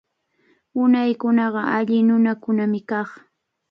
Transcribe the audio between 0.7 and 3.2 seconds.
Unaykunaqa alli nunakunami kaq.